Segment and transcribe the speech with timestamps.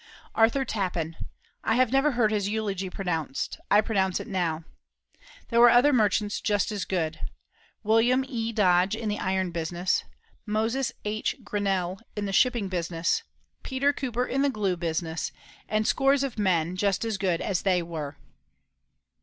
[0.33, 1.13] Arthur Tappen,
[1.63, 3.59] I have never heard his eulogy pronounced.
[3.69, 4.63] I pronounce it now.
[5.49, 7.19] There were other merchants just as good
[7.83, 8.51] William E.
[8.51, 10.03] Dodge in the iron business,
[10.43, 11.35] Moses H.
[11.43, 13.21] Grinnell in the shipping business,
[13.61, 15.31] Peter Cooper in the glue business,
[15.69, 18.17] and scores of men just as good as they were.